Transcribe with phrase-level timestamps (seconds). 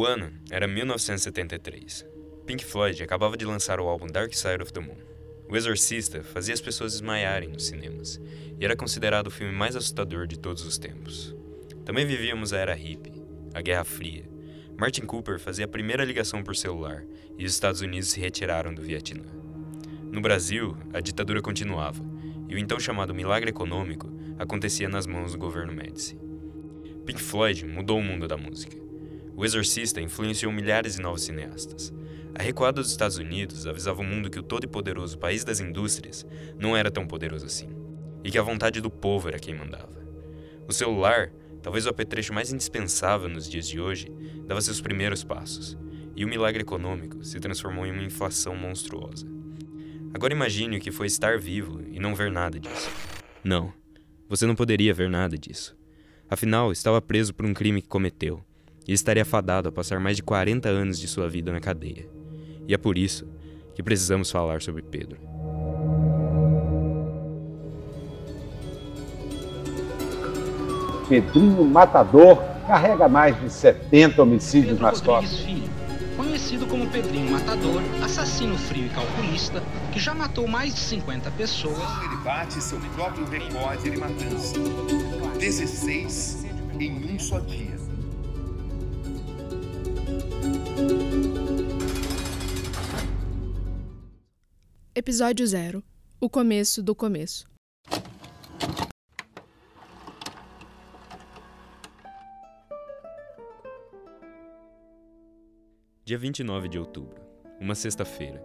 [0.00, 2.06] O ano era 1973.
[2.46, 4.96] Pink Floyd acabava de lançar o álbum Dark Side of the Moon.
[5.46, 8.18] O Exorcista fazia as pessoas desmaiarem nos cinemas
[8.58, 11.36] e era considerado o filme mais assustador de todos os tempos.
[11.84, 13.12] Também vivíamos a era hippie,
[13.52, 14.24] a Guerra Fria.
[14.74, 17.04] Martin Cooper fazia a primeira ligação por celular
[17.36, 19.26] e os Estados Unidos se retiraram do Vietnã.
[20.10, 22.02] No Brasil, a ditadura continuava
[22.48, 26.18] e o então chamado milagre econômico acontecia nas mãos do governo Médici.
[27.04, 28.88] Pink Floyd mudou o mundo da música.
[29.40, 31.90] O Exorcista influenciou milhares de novos cineastas.
[32.34, 36.26] A recuada dos Estados Unidos avisava o mundo que o todo-poderoso país das indústrias
[36.58, 37.70] não era tão poderoso assim,
[38.22, 39.98] e que a vontade do povo era quem mandava.
[40.68, 41.32] O celular,
[41.62, 44.12] talvez o apetrecho mais indispensável nos dias de hoje,
[44.46, 45.74] dava seus primeiros passos,
[46.14, 49.26] e o milagre econômico se transformou em uma inflação monstruosa.
[50.12, 52.90] Agora imagine o que foi estar vivo e não ver nada disso.
[53.42, 53.72] Não,
[54.28, 55.74] você não poderia ver nada disso.
[56.28, 58.44] Afinal, estava preso por um crime que cometeu
[58.90, 62.08] e estaria fadado a passar mais de 40 anos de sua vida na cadeia.
[62.66, 63.24] E é por isso
[63.72, 65.16] que precisamos falar sobre Pedro.
[71.08, 75.46] Pedrinho Matador carrega mais de 70 homicídios Pedro nas Rodrigues costas.
[75.46, 75.70] Filho,
[76.16, 81.78] conhecido como Pedrinho Matador, assassino frio e calculista, que já matou mais de 50 pessoas,
[82.04, 84.58] Ele bate seu próprio recorde de matança.
[85.38, 86.44] 16
[86.80, 87.79] em um só dia.
[94.92, 95.84] Episódio 0
[96.20, 97.48] O começo do começo.
[106.04, 107.22] Dia 29 de outubro,
[107.60, 108.44] uma sexta-feira.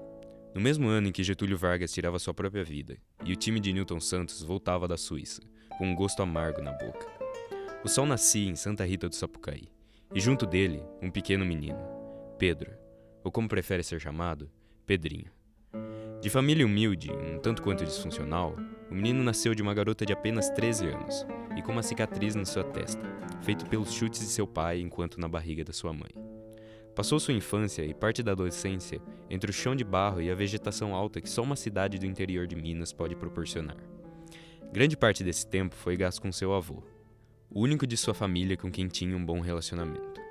[0.54, 3.74] No mesmo ano em que Getúlio Vargas tirava sua própria vida e o time de
[3.74, 5.42] Newton Santos voltava da Suíça,
[5.80, 7.08] com um gosto amargo na boca.
[7.84, 9.68] O sol nascia em Santa Rita do Sapucaí,
[10.14, 11.80] e junto dele, um pequeno menino,
[12.38, 12.72] Pedro,
[13.24, 14.48] ou como prefere ser chamado,
[14.86, 15.35] Pedrinho.
[16.22, 18.56] De família humilde, um tanto quanto disfuncional,
[18.90, 22.46] o menino nasceu de uma garota de apenas 13 anos e com uma cicatriz na
[22.46, 23.02] sua testa,
[23.42, 26.10] feito pelos chutes de seu pai enquanto na barriga da sua mãe.
[26.96, 30.96] Passou sua infância e parte da adolescência entre o chão de barro e a vegetação
[30.96, 33.78] alta que só uma cidade do interior de Minas pode proporcionar.
[34.72, 36.82] Grande parte desse tempo foi gasto com seu avô,
[37.50, 40.22] o único de sua família com quem tinha um bom relacionamento.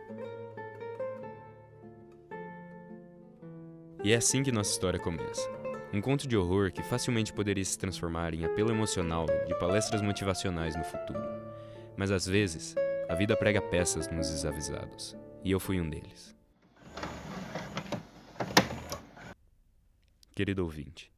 [4.02, 5.53] E é assim que nossa história começa.
[5.94, 10.74] Um conto de horror que facilmente poderia se transformar em apelo emocional de palestras motivacionais
[10.74, 11.22] no futuro.
[11.96, 12.74] Mas às vezes,
[13.08, 16.34] a vida prega peças nos desavisados, e eu fui um deles.
[20.34, 21.12] Querido ouvinte,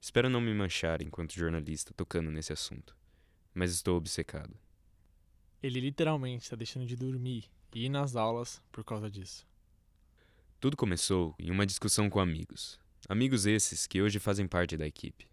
[0.00, 2.96] espero não me manchar enquanto jornalista tocando nesse assunto,
[3.52, 4.56] mas estou obcecado.
[5.62, 9.46] Ele literalmente está deixando de dormir e ir nas aulas por causa disso.
[10.58, 12.80] Tudo começou em uma discussão com amigos.
[13.08, 15.26] Amigos esses que hoje fazem parte da equipe.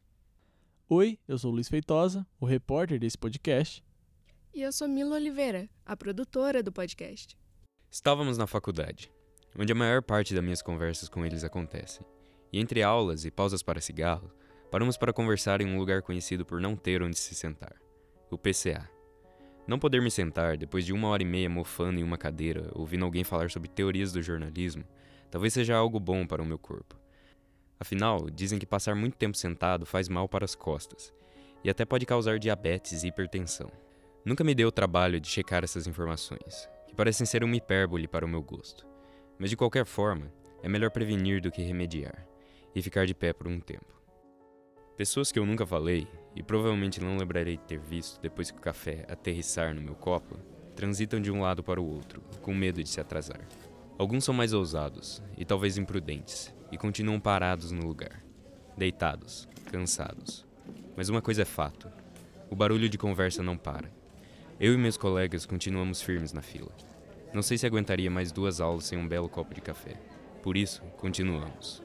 [0.89, 3.83] Oi, eu sou o Luiz Feitosa, o repórter desse podcast.
[4.51, 7.37] E eu sou Mila Oliveira, a produtora do podcast.
[7.91, 9.11] Estávamos na faculdade,
[9.55, 12.03] onde a maior parte das minhas conversas com eles acontecem.
[12.51, 14.31] E entre aulas e pausas para cigarro,
[14.71, 17.75] paramos para conversar em um lugar conhecido por não ter onde se sentar
[18.31, 18.89] o PCA.
[19.67, 23.05] Não poder me sentar depois de uma hora e meia mofando em uma cadeira, ouvindo
[23.05, 24.83] alguém falar sobre teorias do jornalismo,
[25.29, 26.99] talvez seja algo bom para o meu corpo.
[27.79, 31.13] Afinal, dizem que passar muito tempo sentado faz mal para as costas
[31.63, 33.71] e até pode causar diabetes e hipertensão.
[34.25, 38.25] Nunca me deu o trabalho de checar essas informações, que parecem ser uma hipérbole para
[38.25, 38.85] o meu gosto.
[39.37, 40.31] Mas de qualquer forma,
[40.61, 42.27] é melhor prevenir do que remediar
[42.75, 43.97] e ficar de pé por um tempo.
[44.97, 48.61] Pessoas que eu nunca falei e provavelmente não lembrarei de ter visto depois que o
[48.61, 50.37] café aterrissar no meu copo,
[50.75, 53.47] transitam de um lado para o outro, com medo de se atrasar.
[53.97, 58.23] Alguns são mais ousados e talvez imprudentes e continuam parados no lugar,
[58.77, 60.45] deitados, cansados.
[60.95, 61.89] Mas uma coisa é fato:
[62.49, 63.91] o barulho de conversa não para.
[64.59, 66.71] Eu e meus colegas continuamos firmes na fila.
[67.33, 69.93] Não sei se aguentaria mais duas aulas sem um belo copo de café.
[70.41, 71.81] Por isso, continuamos.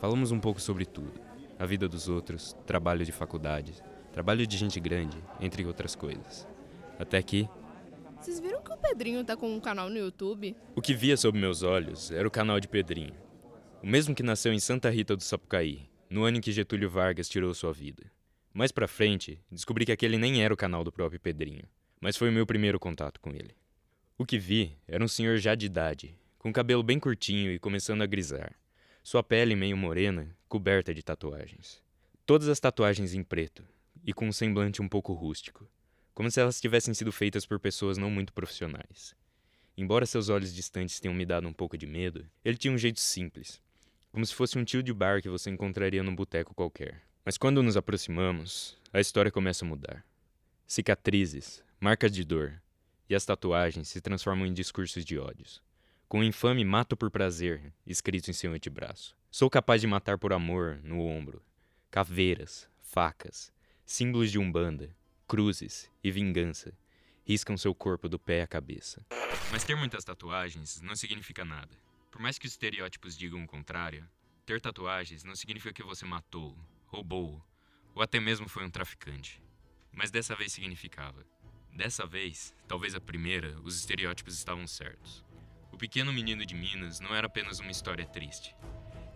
[0.00, 1.20] Falamos um pouco sobre tudo:
[1.58, 3.74] a vida dos outros, trabalho de faculdade,
[4.12, 6.46] trabalho de gente grande, entre outras coisas.
[6.98, 7.48] Até que,
[8.20, 10.56] Vocês viram que o Pedrinho tá com um canal no YouTube?
[10.76, 13.12] o que via sob meus olhos era o canal de Pedrinho,
[13.84, 17.28] o mesmo que nasceu em Santa Rita do Sapucaí, no ano em que Getúlio Vargas
[17.28, 18.10] tirou sua vida.
[18.50, 21.64] Mais pra frente, descobri que aquele nem era o canal do próprio Pedrinho,
[22.00, 23.54] mas foi o meu primeiro contato com ele.
[24.16, 28.00] O que vi era um senhor já de idade, com cabelo bem curtinho e começando
[28.00, 28.54] a grisar,
[29.02, 31.82] sua pele meio morena, coberta de tatuagens.
[32.24, 33.62] Todas as tatuagens em preto
[34.02, 35.68] e com um semblante um pouco rústico,
[36.14, 39.14] como se elas tivessem sido feitas por pessoas não muito profissionais.
[39.76, 43.00] Embora seus olhos distantes tenham me dado um pouco de medo, ele tinha um jeito
[43.00, 43.60] simples,
[44.14, 47.02] como se fosse um tio de bar que você encontraria num boteco qualquer.
[47.24, 50.04] Mas quando nos aproximamos, a história começa a mudar.
[50.68, 52.62] Cicatrizes, marcas de dor
[53.10, 55.60] e as tatuagens se transformam em discursos de ódios.
[56.08, 59.16] Com o infame mato por prazer escrito em seu antebraço.
[59.32, 61.42] Sou capaz de matar por amor no ombro.
[61.90, 63.52] Caveiras, facas,
[63.84, 64.94] símbolos de umbanda,
[65.26, 66.72] cruzes e vingança
[67.24, 69.04] riscam seu corpo do pé à cabeça.
[69.50, 71.76] Mas ter muitas tatuagens não significa nada.
[72.14, 74.08] Por mais que os estereótipos digam o contrário,
[74.46, 76.56] ter tatuagens não significa que você matou,
[76.86, 77.44] roubou
[77.92, 79.42] ou até mesmo foi um traficante.
[79.90, 81.26] Mas dessa vez significava.
[81.72, 85.24] Dessa vez, talvez a primeira, os estereótipos estavam certos.
[85.72, 88.54] O pequeno menino de Minas não era apenas uma história triste.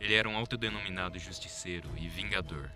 [0.00, 2.68] Ele era um autodenominado justiceiro e vingador.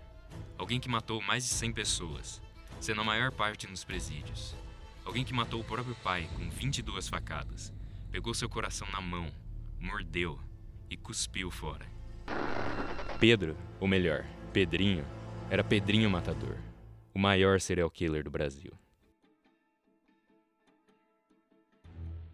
[0.57, 2.41] Alguém que matou mais de 100 pessoas,
[2.79, 4.55] sendo a maior parte nos presídios.
[5.03, 7.73] Alguém que matou o próprio pai com 22 facadas.
[8.09, 9.29] Pegou seu coração na mão,
[9.83, 10.39] mordeu
[10.89, 11.85] e cuspiu fora.
[13.19, 15.05] Pedro, ou melhor, Pedrinho,
[15.49, 16.57] era Pedrinho Matador,
[17.13, 18.71] o maior serial killer do Brasil.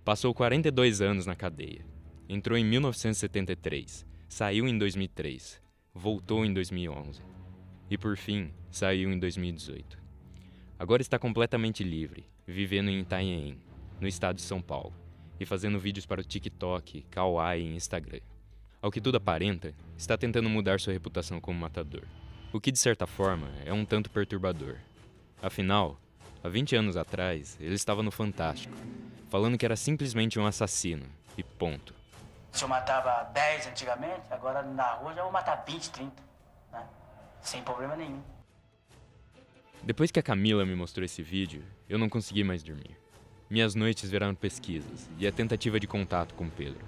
[0.05, 1.83] Passou 42 anos na cadeia.
[2.27, 5.59] Entrou em 1973, saiu em 2003,
[5.91, 7.23] voltou em 2011
[7.89, 9.97] e, por fim, saiu em 2018.
[10.77, 13.57] Agora está completamente livre, vivendo em Itanhaém,
[13.99, 14.93] no estado de São Paulo,
[15.39, 18.19] e fazendo vídeos para o TikTok, Kawaii e Instagram.
[18.81, 22.03] Ao que tudo aparenta, está tentando mudar sua reputação como matador.
[22.51, 24.77] O que, de certa forma, é um tanto perturbador.
[25.41, 25.99] Afinal,
[26.43, 28.75] há 20 anos atrás, ele estava no Fantástico,
[29.29, 31.05] falando que era simplesmente um assassino,
[31.37, 31.93] e ponto.
[32.51, 36.23] Se eu matava 10 antigamente, agora na rua já vou matar 20, 30,
[36.71, 36.87] né?
[37.41, 38.21] Sem problema nenhum.
[39.83, 42.97] Depois que a Camila me mostrou esse vídeo, eu não consegui mais dormir.
[43.49, 46.85] Minhas noites viraram pesquisas e a tentativa de contato com Pedro.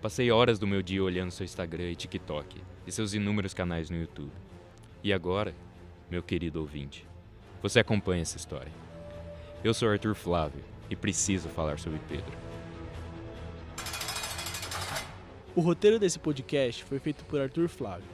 [0.00, 3.98] Passei horas do meu dia olhando seu Instagram e TikTok e seus inúmeros canais no
[3.98, 4.30] YouTube.
[5.02, 5.52] E agora,
[6.08, 7.04] meu querido ouvinte,
[7.60, 8.70] você acompanha essa história.
[9.64, 12.32] Eu sou Arthur Flávio e preciso falar sobre Pedro.
[15.56, 18.06] O roteiro desse podcast foi feito por Arthur Flávio,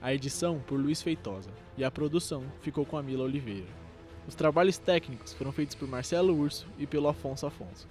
[0.00, 3.81] a edição por Luiz Feitosa e a produção ficou com a Mila Oliveira.
[4.26, 7.86] Os trabalhos técnicos foram feitos por Marcelo Urso e pelo Afonso Afonso.